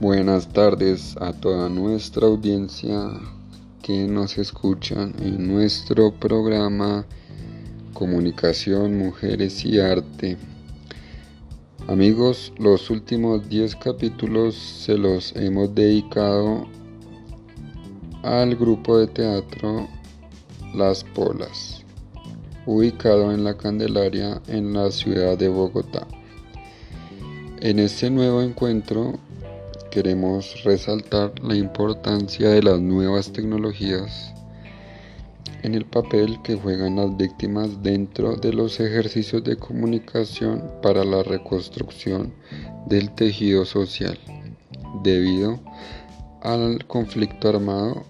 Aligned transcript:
Buenas 0.00 0.48
tardes 0.52 1.16
a 1.16 1.32
toda 1.32 1.68
nuestra 1.68 2.28
audiencia 2.28 3.10
que 3.82 4.06
nos 4.06 4.38
escuchan 4.38 5.12
en 5.18 5.48
nuestro 5.52 6.12
programa 6.12 7.04
Comunicación, 7.94 8.96
Mujeres 8.96 9.64
y 9.64 9.80
Arte. 9.80 10.36
Amigos, 11.88 12.52
los 12.58 12.90
últimos 12.90 13.48
10 13.48 13.74
capítulos 13.74 14.54
se 14.54 14.96
los 14.96 15.34
hemos 15.34 15.74
dedicado 15.74 16.68
al 18.22 18.54
grupo 18.54 18.98
de 18.98 19.08
teatro 19.08 19.88
Las 20.76 21.02
Polas, 21.02 21.82
ubicado 22.66 23.32
en 23.32 23.42
la 23.42 23.56
Candelaria 23.56 24.40
en 24.46 24.74
la 24.74 24.92
ciudad 24.92 25.36
de 25.36 25.48
Bogotá. 25.48 26.06
En 27.60 27.80
este 27.80 28.08
nuevo 28.10 28.40
encuentro 28.42 29.18
queremos 29.90 30.62
resaltar 30.64 31.32
la 31.40 31.54
importancia 31.54 32.50
de 32.50 32.62
las 32.62 32.80
nuevas 32.80 33.32
tecnologías 33.32 34.34
en 35.62 35.74
el 35.74 35.84
papel 35.86 36.40
que 36.42 36.54
juegan 36.54 36.96
las 36.96 37.16
víctimas 37.16 37.82
dentro 37.82 38.36
de 38.36 38.52
los 38.52 38.78
ejercicios 38.80 39.42
de 39.44 39.56
comunicación 39.56 40.62
para 40.82 41.04
la 41.04 41.22
reconstrucción 41.22 42.32
del 42.86 43.10
tejido 43.14 43.64
social 43.64 44.18
debido 45.02 45.58
al 46.42 46.86
conflicto 46.86 47.48
armado 47.48 48.04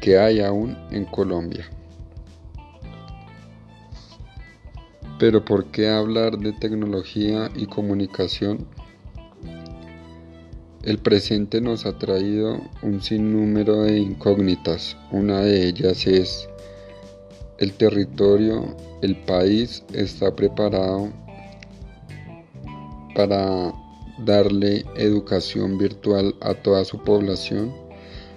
que 0.00 0.18
hay 0.18 0.40
aún 0.40 0.76
en 0.90 1.04
Colombia. 1.04 1.68
Pero 5.18 5.44
¿por 5.44 5.66
qué 5.66 5.88
hablar 5.88 6.38
de 6.38 6.52
tecnología 6.52 7.50
y 7.54 7.66
comunicación 7.66 8.66
el 10.84 10.98
presente 10.98 11.60
nos 11.60 11.86
ha 11.86 11.98
traído 11.98 12.60
un 12.82 13.02
sinnúmero 13.02 13.82
de 13.82 13.98
incógnitas. 13.98 14.96
Una 15.10 15.40
de 15.40 15.68
ellas 15.68 16.06
es 16.06 16.48
el 17.58 17.72
territorio, 17.72 18.76
el 19.02 19.16
país 19.16 19.82
está 19.92 20.34
preparado 20.34 21.08
para 23.14 23.74
darle 24.24 24.84
educación 24.96 25.78
virtual 25.78 26.34
a 26.40 26.54
toda 26.54 26.84
su 26.84 27.02
población, 27.02 27.72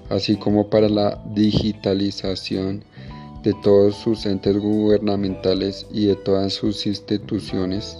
así 0.09 0.36
como 0.36 0.70
para 0.70 0.89
la 0.89 1.23
digitalización 1.36 2.83
de 3.44 3.53
todos 3.64 3.95
sus 3.95 4.26
entes 4.26 4.58
gubernamentales 4.58 5.86
y 5.92 6.08
de 6.08 6.16
todas 6.16 6.53
sus 6.53 6.86
instituciones 6.88 7.98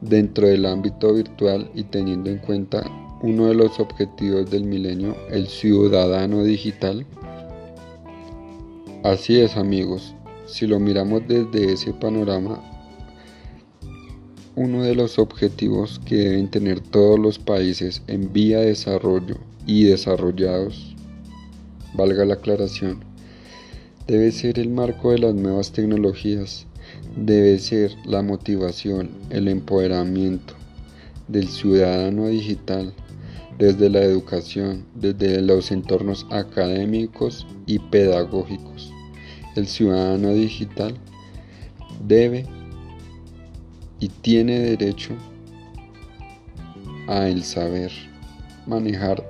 dentro 0.00 0.46
del 0.46 0.66
ámbito 0.66 1.12
virtual 1.12 1.70
y 1.74 1.84
teniendo 1.84 2.30
en 2.30 2.38
cuenta 2.38 2.84
uno 3.24 3.46
de 3.46 3.54
los 3.54 3.80
objetivos 3.80 4.50
del 4.50 4.64
milenio, 4.64 5.16
el 5.30 5.48
ciudadano 5.48 6.42
digital? 6.42 7.06
Así 9.02 9.40
es 9.40 9.56
amigos, 9.56 10.14
si 10.44 10.66
lo 10.66 10.78
miramos 10.78 11.22
desde 11.26 11.72
ese 11.72 11.94
panorama, 11.94 12.62
uno 14.56 14.82
de 14.82 14.94
los 14.94 15.18
objetivos 15.18 16.02
que 16.04 16.16
deben 16.16 16.50
tener 16.50 16.80
todos 16.80 17.18
los 17.18 17.38
países 17.38 18.02
en 18.08 18.30
vía 18.30 18.60
de 18.60 18.66
desarrollo 18.66 19.38
y 19.66 19.84
desarrollados, 19.84 20.94
valga 21.94 22.26
la 22.26 22.34
aclaración, 22.34 22.98
debe 24.06 24.32
ser 24.32 24.58
el 24.58 24.68
marco 24.68 25.12
de 25.12 25.20
las 25.20 25.34
nuevas 25.34 25.72
tecnologías, 25.72 26.66
debe 27.16 27.58
ser 27.58 27.92
la 28.04 28.20
motivación, 28.20 29.08
el 29.30 29.48
empoderamiento 29.48 30.56
del 31.28 31.48
ciudadano 31.48 32.26
digital 32.26 32.92
desde 33.58 33.88
la 33.88 34.00
educación, 34.00 34.84
desde 34.94 35.40
los 35.40 35.70
entornos 35.70 36.26
académicos 36.30 37.46
y 37.66 37.78
pedagógicos. 37.78 38.92
El 39.56 39.66
ciudadano 39.66 40.30
digital 40.30 40.94
debe 42.06 42.46
y 44.00 44.08
tiene 44.08 44.58
derecho 44.58 45.14
a 47.06 47.28
el 47.28 47.44
saber 47.44 47.92
manejar 48.66 49.24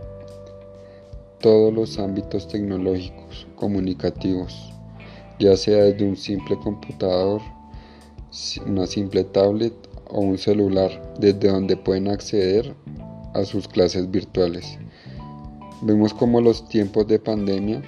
todos 1.40 1.74
los 1.74 1.98
ámbitos 1.98 2.48
tecnológicos, 2.48 3.46
comunicativos, 3.56 4.72
ya 5.38 5.56
sea 5.56 5.84
desde 5.84 6.08
un 6.08 6.16
simple 6.16 6.56
computador, 6.56 7.42
una 8.66 8.86
simple 8.86 9.24
tablet 9.24 9.74
o 10.14 10.20
un 10.20 10.38
celular, 10.38 10.90
desde 11.18 11.48
donde 11.48 11.76
pueden 11.76 12.08
acceder 12.08 12.72
a 13.34 13.44
sus 13.44 13.66
clases 13.66 14.08
virtuales. 14.10 14.78
Vemos 15.82 16.14
como 16.14 16.40
los 16.40 16.66
tiempos 16.68 17.06
de 17.08 17.18
pandemia 17.18 17.82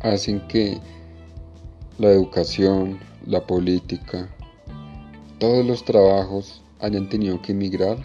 hacen 0.00 0.46
que 0.46 0.78
la 1.98 2.10
educación, 2.10 2.98
la 3.26 3.40
política, 3.46 4.28
todos 5.38 5.64
los 5.64 5.84
trabajos 5.84 6.62
hayan 6.80 7.08
tenido 7.08 7.40
que 7.40 7.52
emigrar 7.52 7.96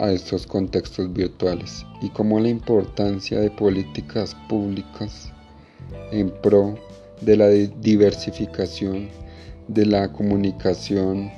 a 0.00 0.10
estos 0.10 0.44
contextos 0.44 1.12
virtuales 1.12 1.86
y 2.02 2.08
como 2.10 2.40
la 2.40 2.48
importancia 2.48 3.38
de 3.38 3.50
políticas 3.50 4.36
públicas 4.48 5.32
en 6.10 6.30
pro 6.42 6.76
de 7.20 7.36
la 7.36 7.48
diversificación 7.48 9.08
de 9.68 9.86
la 9.86 10.12
comunicación 10.12 11.30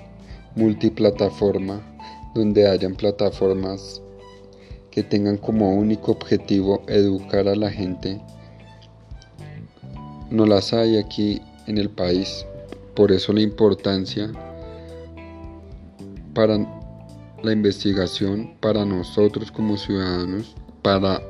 multiplataforma 0.54 1.80
donde 2.34 2.68
hayan 2.68 2.94
plataformas 2.94 4.02
que 4.90 5.02
tengan 5.02 5.36
como 5.36 5.74
único 5.74 6.12
objetivo 6.12 6.82
educar 6.88 7.48
a 7.48 7.54
la 7.54 7.70
gente. 7.70 8.20
No 10.30 10.46
las 10.46 10.72
hay 10.72 10.98
aquí 10.98 11.40
en 11.66 11.78
el 11.78 11.88
país, 11.88 12.44
por 12.94 13.12
eso 13.12 13.32
la 13.32 13.40
importancia 13.40 14.30
para 16.34 16.58
la 17.42 17.52
investigación, 17.52 18.54
para 18.60 18.84
nosotros 18.84 19.50
como 19.50 19.76
ciudadanos, 19.76 20.54
para 20.82 21.22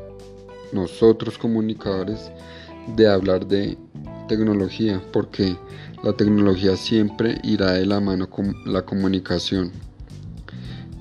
nosotros 0.72 1.38
comunicadores, 1.38 2.30
de 2.96 3.06
hablar 3.06 3.46
de 3.46 3.76
tecnología, 4.28 5.02
porque 5.12 5.56
la 6.04 6.12
tecnología 6.12 6.76
siempre 6.76 7.40
irá 7.42 7.72
de 7.72 7.86
la 7.86 7.98
mano 8.00 8.30
con 8.30 8.54
la 8.64 8.82
comunicación. 8.82 9.72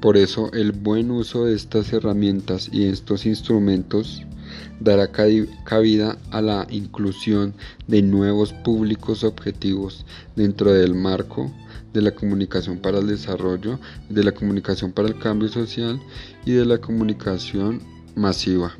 Por 0.01 0.17
eso 0.17 0.51
el 0.53 0.71
buen 0.71 1.11
uso 1.11 1.45
de 1.45 1.55
estas 1.55 1.93
herramientas 1.93 2.69
y 2.71 2.85
estos 2.85 3.25
instrumentos 3.25 4.23
dará 4.79 5.11
cabida 5.11 6.17
a 6.31 6.41
la 6.41 6.67
inclusión 6.69 7.53
de 7.87 8.01
nuevos 8.01 8.53
públicos 8.53 9.23
objetivos 9.23 10.05
dentro 10.35 10.71
del 10.71 10.93
marco 10.93 11.51
de 11.93 12.01
la 12.01 12.11
comunicación 12.11 12.77
para 12.77 12.99
el 12.99 13.07
desarrollo, 13.07 13.79
de 14.09 14.23
la 14.23 14.31
comunicación 14.31 14.91
para 14.91 15.07
el 15.07 15.17
cambio 15.17 15.49
social 15.49 15.99
y 16.45 16.51
de 16.51 16.65
la 16.65 16.77
comunicación 16.77 17.81
masiva. 18.15 18.75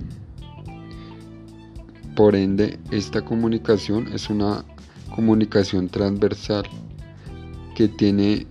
Por 2.18 2.36
ende, 2.36 2.80
esta 2.90 3.22
comunicación 3.22 4.08
es 4.12 4.32
una 4.32 4.66
comunicación 5.14 5.88
transversal 5.88 6.64
que 7.76 7.88
tiene 7.88 8.48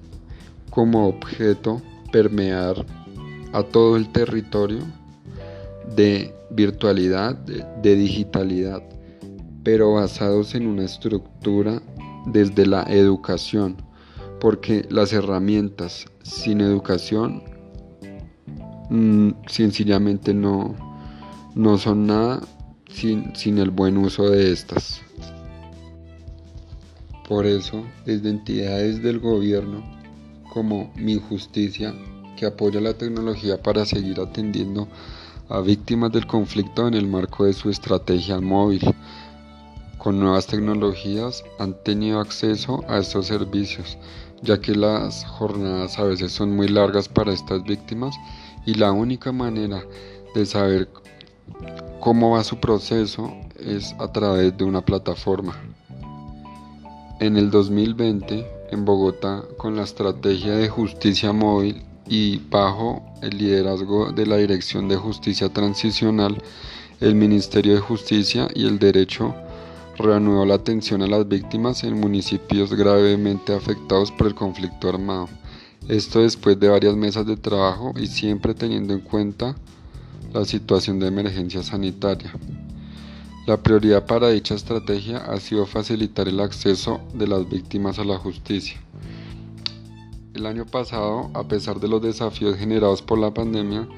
como 0.70 1.08
objeto 1.08 1.82
permear 2.12 2.86
a 3.52 3.64
todo 3.64 3.96
el 3.96 4.12
territorio 4.12 4.78
de 5.96 6.32
virtualidad, 6.50 7.34
de, 7.34 7.96
digitalidad, 7.96 8.84
pero 9.64 9.94
basados 9.94 10.54
en 10.54 10.68
una 10.68 10.84
estructura 10.84 11.82
desde 12.26 12.66
la 12.66 12.84
educación, 12.84 13.78
porque 14.38 14.86
las 14.90 15.12
herramientas 15.12 16.04
sin 16.22 16.60
educación 16.60 17.42
mm, 18.90 19.30
sencillamente 19.48 20.32
no, 20.34 20.76
no 21.56 21.78
son 21.78 22.06
nada 22.06 22.40
sin, 22.88 23.58
el 23.58 23.70
buen 23.70 23.96
uso 23.96 24.30
de 24.30 24.52
estas. 24.52 25.02
Por 27.28 27.46
eso, 27.46 27.84
desde 28.04 28.30
entidades 28.30 29.02
del 29.02 29.18
gobierno, 29.18 29.82
como 30.52 30.92
Mi 30.96 31.16
Justicia, 31.16 31.94
que 32.36 32.46
apoya 32.46 32.80
la 32.80 32.94
tecnología 32.94 33.60
para 33.60 33.84
seguir 33.84 34.20
atendiendo 34.20 34.88
a 35.48 35.60
víctimas 35.60 36.12
del 36.12 36.26
conflicto 36.26 36.86
en 36.86 36.94
el 36.94 37.06
marco 37.06 37.44
de 37.44 37.52
su 37.52 37.70
estrategia 37.70 38.40
móvil. 38.40 38.82
Con 39.98 40.20
nuevas 40.20 40.46
tecnologías 40.46 41.42
han 41.58 41.74
tenido 41.82 42.20
acceso 42.20 42.84
a 42.88 42.98
estos 42.98 43.26
servicios, 43.26 43.98
ya 44.42 44.60
que 44.60 44.74
las 44.74 45.24
jornadas 45.24 45.98
a 45.98 46.04
veces 46.04 46.32
son 46.32 46.54
muy 46.54 46.68
largas 46.68 47.08
para 47.08 47.32
estas 47.32 47.64
víctimas 47.64 48.14
y 48.66 48.74
la 48.74 48.92
única 48.92 49.32
manera 49.32 49.82
de 50.34 50.46
saber 50.46 50.88
cómo 52.00 52.32
va 52.32 52.44
su 52.44 52.58
proceso 52.58 53.32
es 53.58 53.94
a 53.98 54.12
través 54.12 54.56
de 54.56 54.64
una 54.64 54.80
plataforma. 54.80 55.56
En 57.20 57.36
el 57.36 57.50
2020, 57.50 58.46
en 58.70 58.84
Bogotá, 58.84 59.42
con 59.56 59.76
la 59.76 59.82
estrategia 59.82 60.52
de 60.52 60.68
justicia 60.68 61.32
móvil, 61.32 61.82
y 62.08 62.38
bajo 62.50 63.02
el 63.22 63.38
liderazgo 63.38 64.12
de 64.12 64.26
la 64.26 64.36
Dirección 64.36 64.88
de 64.88 64.96
Justicia 64.96 65.48
Transicional, 65.48 66.40
el 67.00 67.14
Ministerio 67.14 67.74
de 67.74 67.80
Justicia 67.80 68.48
y 68.54 68.66
el 68.66 68.78
Derecho 68.78 69.34
reanudó 69.98 70.44
la 70.44 70.54
atención 70.54 71.02
a 71.02 71.06
las 71.06 71.26
víctimas 71.26 71.84
en 71.84 71.98
municipios 71.98 72.72
gravemente 72.72 73.54
afectados 73.54 74.12
por 74.12 74.28
el 74.28 74.34
conflicto 74.34 74.88
armado. 74.88 75.28
Esto 75.88 76.20
después 76.20 76.58
de 76.58 76.68
varias 76.68 76.96
mesas 76.96 77.26
de 77.26 77.36
trabajo 77.36 77.92
y 77.96 78.06
siempre 78.06 78.54
teniendo 78.54 78.92
en 78.92 79.00
cuenta 79.00 79.56
la 80.36 80.44
situación 80.44 80.98
de 80.98 81.06
emergencia 81.06 81.62
sanitaria. 81.62 82.30
La 83.46 83.62
prioridad 83.62 84.04
para 84.04 84.28
dicha 84.28 84.54
estrategia 84.54 85.16
ha 85.16 85.40
sido 85.40 85.64
facilitar 85.64 86.28
el 86.28 86.40
acceso 86.40 87.00
de 87.14 87.26
las 87.26 87.48
víctimas 87.48 87.98
a 87.98 88.04
la 88.04 88.18
justicia. 88.18 88.78
El 90.34 90.44
año 90.44 90.66
pasado, 90.66 91.30
a 91.32 91.48
pesar 91.48 91.80
de 91.80 91.88
los 91.88 92.02
desafíos 92.02 92.58
generados 92.58 93.00
por 93.00 93.18
la 93.18 93.32
pandemia, 93.32 93.88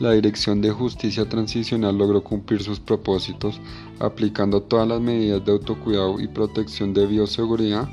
la 0.00 0.10
Dirección 0.10 0.60
de 0.60 0.72
Justicia 0.72 1.28
Transicional 1.28 1.96
logró 1.96 2.24
cumplir 2.24 2.60
sus 2.64 2.80
propósitos 2.80 3.60
aplicando 4.00 4.62
todas 4.62 4.88
las 4.88 5.00
medidas 5.00 5.44
de 5.44 5.52
autocuidado 5.52 6.18
y 6.18 6.26
protección 6.26 6.92
de 6.92 7.06
bioseguridad, 7.06 7.88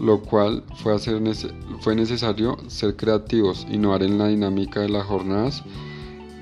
lo 0.00 0.20
cual 0.22 0.62
fue, 0.76 0.96
fue 1.80 1.96
necesario 1.96 2.56
ser 2.68 2.94
creativos, 2.94 3.66
innovar 3.68 4.04
en 4.04 4.16
la 4.16 4.28
dinámica 4.28 4.78
de 4.78 4.90
las 4.90 5.06
jornadas 5.06 5.64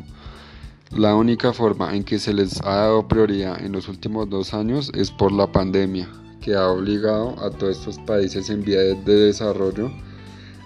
La 0.96 1.14
única 1.14 1.52
forma 1.52 1.94
en 1.94 2.06
que 2.06 2.20
se 2.20 2.34
les 2.34 2.62
ha 2.62 2.76
dado 2.76 3.06
prioridad 3.06 3.62
en 3.62 3.74
los 3.74 3.90
últimos 3.90 4.30
dos 4.30 4.54
años 4.54 4.90
es 4.96 5.12
por 5.12 5.34
la 5.34 5.52
pandemia 5.52 6.08
que 6.40 6.56
ha 6.56 6.70
obligado 6.70 7.36
a 7.44 7.50
todos 7.50 7.80
estos 7.80 8.00
países 8.06 8.50
en 8.50 8.64
vía 8.64 8.80
de 8.80 8.96
desarrollo 9.14 9.92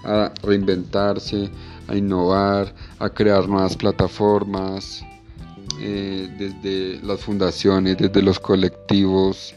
a 0.04 0.32
reinventarse, 0.44 1.50
a 1.88 1.96
innovar, 1.96 2.76
a 3.00 3.10
crear 3.10 3.50
nuevas 3.50 3.76
plataformas, 3.76 5.04
eh, 5.82 6.30
desde 6.38 7.02
las 7.04 7.22
fundaciones, 7.22 7.98
desde 7.98 8.22
los 8.22 8.40
colectivos, 8.40 9.56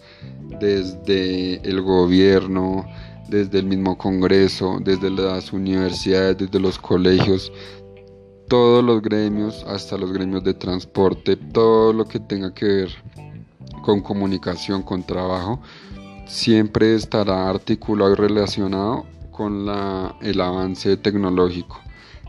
desde 0.58 1.56
el 1.68 1.82
gobierno, 1.82 2.86
desde 3.28 3.58
el 3.58 3.66
mismo 3.66 3.98
Congreso, 3.98 4.78
desde 4.82 5.10
las 5.10 5.52
universidades, 5.52 6.38
desde 6.38 6.60
los 6.60 6.78
colegios, 6.78 7.52
todos 8.52 8.84
los 8.84 9.00
gremios, 9.00 9.64
hasta 9.66 9.96
los 9.96 10.12
gremios 10.12 10.44
de 10.44 10.52
transporte, 10.52 11.36
todo 11.36 11.94
lo 11.94 12.04
que 12.04 12.20
tenga 12.20 12.52
que 12.52 12.66
ver 12.66 12.90
con 13.80 14.02
comunicación, 14.02 14.82
con 14.82 15.02
trabajo, 15.04 15.62
siempre 16.26 16.94
estará 16.94 17.48
articulado 17.48 18.12
y 18.12 18.14
relacionado 18.14 19.06
con 19.30 19.66
el 20.20 20.38
avance 20.38 20.98
tecnológico. 20.98 21.80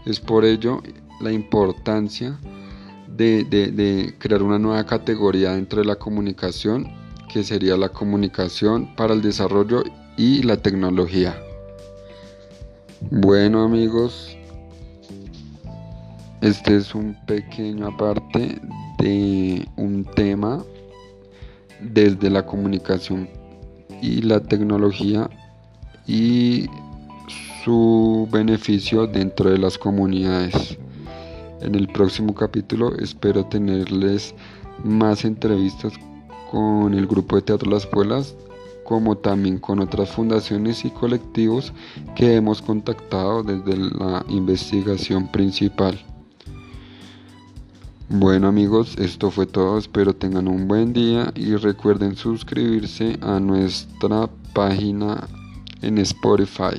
Es 0.05 0.21
por 0.21 0.45
ello 0.45 0.81
la 1.19 1.33
importancia 1.33 2.39
de, 3.09 4.15
crear 4.17 4.43
una 4.43 4.59
nueva 4.59 4.85
categoría 4.85 5.55
dentro 5.55 5.81
de 5.81 5.87
la 5.87 5.97
comunicación, 5.97 6.87
que 7.33 7.43
sería 7.43 7.75
la 7.75 7.89
comunicación 7.89 8.95
para 8.95 9.13
el 9.13 9.21
desarrollo 9.21 9.83
y 10.15 10.41
la 10.43 10.55
tecnología. 10.55 11.37
Bueno 13.11 13.63
amigos, 13.63 14.37
este 16.43 16.75
es 16.75 16.93
un 16.93 17.15
pequeño 17.25 17.87
aparte 17.87 18.59
de 18.99 19.65
un 19.77 20.03
tema 20.03 20.61
desde 21.79 22.29
la 22.29 22.45
comunicación 22.45 23.29
y 24.01 24.21
la 24.23 24.41
tecnología 24.41 25.29
y 26.05 26.67
su 27.63 28.27
beneficio 28.29 29.07
dentro 29.07 29.51
de 29.51 29.57
las 29.57 29.77
comunidades. 29.77 30.77
En 31.61 31.75
el 31.75 31.87
próximo 31.87 32.35
capítulo 32.35 32.93
espero 32.97 33.45
tenerles 33.45 34.35
más 34.83 35.23
entrevistas 35.23 35.93
con 36.51 36.93
el 36.93 37.07
grupo 37.07 37.37
de 37.37 37.43
Teatro 37.43 37.71
Las 37.71 37.87
Puelas, 37.87 38.35
como 38.83 39.17
también 39.17 39.59
con 39.59 39.79
otras 39.79 40.09
fundaciones 40.09 40.83
y 40.83 40.89
colectivos 40.89 41.71
que 42.17 42.35
hemos 42.35 42.61
contactado 42.61 43.43
desde 43.43 43.77
la 43.77 44.25
investigación 44.27 45.31
principal. 45.31 45.97
Bueno 48.15 48.47
amigos, 48.47 48.95
esto 48.99 49.31
fue 49.31 49.47
todo, 49.47 49.79
espero 49.79 50.13
tengan 50.13 50.47
un 50.47 50.67
buen 50.67 50.93
día 50.93 51.31
y 51.33 51.55
recuerden 51.55 52.15
suscribirse 52.15 53.17
a 53.21 53.39
nuestra 53.39 54.29
página 54.53 55.27
en 55.81 55.97
Spotify. 55.97 56.77